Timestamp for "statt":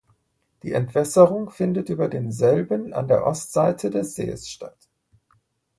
4.47-4.89